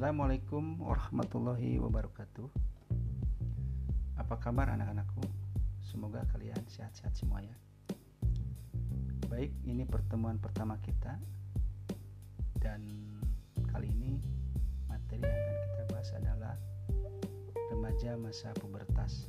[0.00, 2.48] Assalamualaikum warahmatullahi wabarakatuh.
[4.16, 5.20] Apa kabar anak-anakku?
[5.84, 7.52] Semoga kalian sehat-sehat semua ya.
[9.28, 11.20] Baik, ini pertemuan pertama kita.
[12.64, 12.80] Dan
[13.68, 14.16] kali ini
[14.88, 16.56] materi yang akan kita bahas adalah
[17.68, 19.28] Remaja masa pubertas.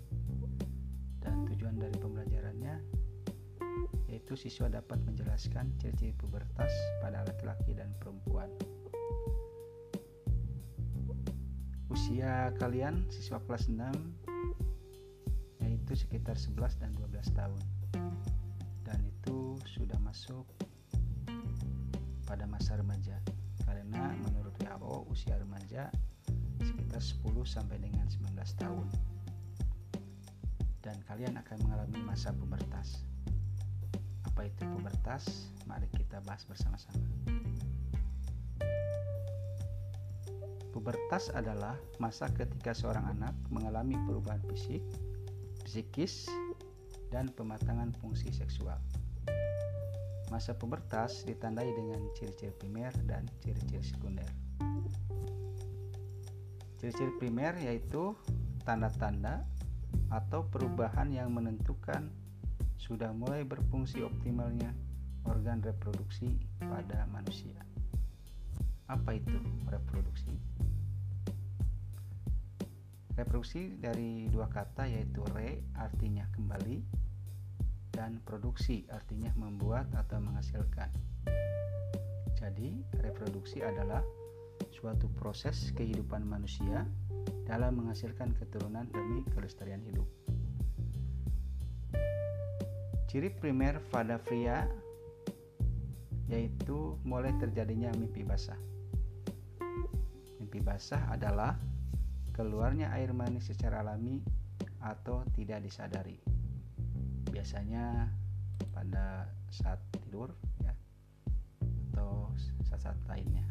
[1.19, 2.79] Dan tujuan dari pembelajarannya
[4.07, 6.71] yaitu siswa dapat menjelaskan ciri-ciri pubertas
[7.03, 8.47] pada laki-laki dan perempuan
[11.91, 13.83] usia kalian siswa kelas 6
[15.59, 17.61] yaitu sekitar 11 dan 12 tahun.
[18.87, 20.47] Dan itu sudah masuk
[22.23, 23.19] pada masa remaja.
[23.67, 25.91] Karena menurut WHO usia remaja
[26.63, 28.87] sekitar 10 sampai dengan 19 tahun.
[30.79, 33.03] Dan kalian akan mengalami masa pubertas.
[34.31, 35.51] Apa itu pubertas?
[35.67, 37.03] Mari kita bahas bersama-sama
[40.71, 44.79] Pubertas adalah masa ketika seorang anak mengalami perubahan fisik,
[45.67, 46.31] psikis,
[47.11, 48.79] dan pematangan fungsi seksual.
[50.31, 54.29] Masa pubertas ditandai dengan ciri-ciri primer dan ciri-ciri sekunder.
[56.79, 58.15] Ciri-ciri primer yaitu
[58.63, 59.43] tanda-tanda
[60.07, 62.07] atau perubahan yang menentukan
[62.79, 64.71] sudah mulai berfungsi optimalnya
[65.27, 67.70] organ reproduksi pada manusia.
[68.91, 69.39] Apa itu
[69.71, 70.35] reproduksi?
[73.15, 76.83] Reproduksi dari dua kata yaitu re artinya kembali
[77.95, 80.91] dan produksi artinya membuat atau menghasilkan.
[82.35, 84.03] Jadi, reproduksi adalah
[84.75, 86.83] suatu proses kehidupan manusia
[87.47, 90.07] dalam menghasilkan keturunan demi kelestarian hidup.
[93.07, 94.67] Ciri primer pada pria
[96.31, 98.55] yaitu mulai terjadinya mimpi basah.
[100.39, 101.59] Mimpi basah adalah
[102.31, 104.23] keluarnya air mani secara alami
[104.79, 106.15] atau tidak disadari.
[107.27, 108.07] Biasanya
[108.71, 110.31] pada saat tidur
[110.63, 110.71] ya
[111.91, 112.31] atau
[112.63, 113.43] saat-saat lainnya.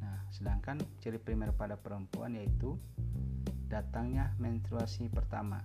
[0.00, 2.80] Nah, sedangkan ciri primer pada perempuan yaitu
[3.68, 5.60] datangnya menstruasi pertama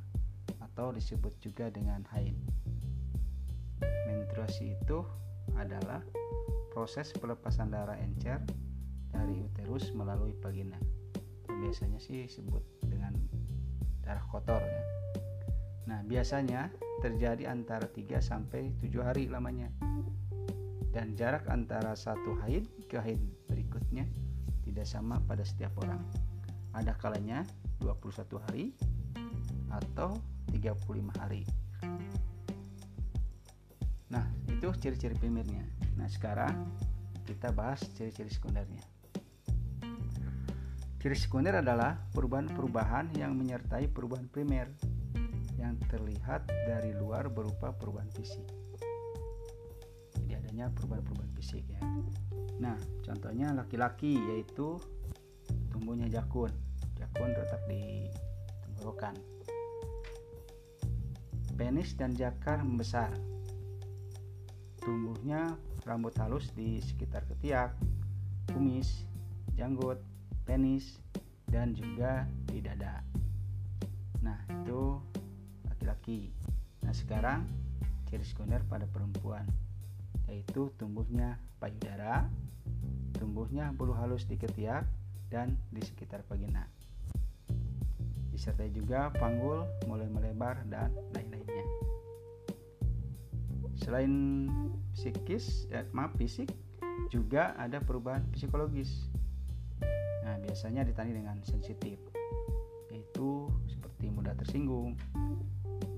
[0.59, 2.35] atau disebut juga dengan haid.
[4.11, 5.07] Menstruasi itu
[5.57, 6.03] adalah
[6.73, 8.39] proses pelepasan darah encer
[9.09, 10.77] dari uterus melalui vagina.
[11.49, 13.17] Biasanya sih disebut dengan
[14.05, 14.83] darah kotor ya.
[15.89, 16.69] Nah, biasanya
[17.01, 19.73] terjadi antara 3 sampai 7 hari lamanya.
[20.89, 24.05] Dan jarak antara satu haid ke haid berikutnya
[24.65, 26.01] tidak sama pada setiap orang.
[26.73, 27.45] Ada kalanya
[27.81, 28.73] 21 hari
[29.73, 30.17] atau
[30.53, 31.45] 35 hari.
[34.59, 35.63] Itu ciri-ciri primernya.
[35.95, 36.67] Nah, sekarang
[37.23, 38.83] kita bahas ciri-ciri sekundernya.
[40.99, 44.67] Ciri sekunder adalah perubahan-perubahan yang menyertai perubahan primer
[45.55, 48.43] yang terlihat dari luar berupa perubahan fisik.
[50.19, 51.79] Jadi adanya perubahan-perubahan fisik ya.
[52.59, 54.75] Nah, contohnya laki-laki yaitu
[55.71, 56.51] tumbuhnya jakun.
[56.99, 58.11] Jakun terletak di
[58.67, 59.15] tenggorokan.
[61.55, 63.15] Penis dan jakar membesar.
[64.79, 67.75] Tumbuhnya rambut halus di sekitar ketiak,
[68.51, 69.05] kumis,
[69.55, 69.99] janggut,
[70.47, 70.99] penis,
[71.49, 73.03] dan juga di dada.
[74.23, 74.99] Nah, itu
[75.67, 76.31] laki-laki.
[76.85, 77.45] Nah, sekarang
[78.09, 79.45] ciri sekunder pada perempuan
[80.29, 82.29] yaitu tumbuhnya payudara,
[83.17, 84.85] tumbuhnya bulu halus di ketiak
[85.33, 86.69] dan di sekitar vagina.
[88.29, 91.78] Disertai juga panggul mulai melebar dan lain-lainnya.
[93.89, 94.45] Selain
[94.93, 96.53] psikis, eh, maaf fisik,
[97.09, 99.09] juga ada perubahan psikologis
[100.29, 101.97] Nah, biasanya ditandai dengan sensitif,
[102.93, 104.93] yaitu seperti mudah tersinggung,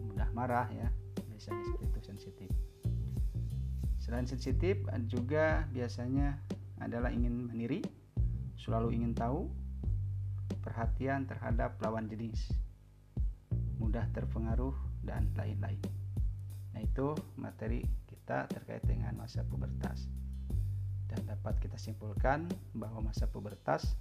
[0.07, 0.87] mudah marah ya,
[1.27, 2.49] biasanya seperti itu sensitif.
[3.99, 4.79] Selain sensitif,
[5.11, 6.39] juga biasanya
[6.79, 7.83] adalah ingin meniri,
[8.55, 9.51] selalu ingin tahu,
[10.63, 12.55] perhatian terhadap lawan jenis,
[13.83, 15.81] mudah terpengaruh, dan lain-lain.
[16.71, 20.07] Nah, itu materi kita terkait dengan masa pubertas.
[21.11, 23.99] Dan dapat kita simpulkan bahwa masa pubertas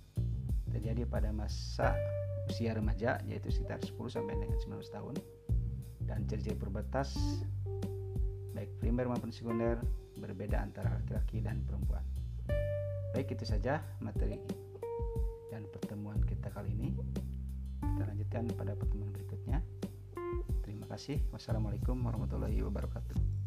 [0.71, 1.99] terjadi pada masa
[2.47, 5.15] usia remaja yaitu sekitar 10 sampai dengan 19 tahun
[6.07, 7.15] dan ciri-ciri pubertas
[8.55, 9.79] baik primer maupun sekunder
[10.19, 12.03] berbeda antara laki-laki dan perempuan.
[13.15, 14.39] Baik itu saja materi
[15.51, 16.91] dan pertemuan kita kali ini.
[17.81, 19.59] Kita lanjutkan pada pertemuan berikutnya.
[20.91, 21.23] Kasih.
[21.31, 23.40] Wassalamualaikum warahmatullahi wabarakatuh.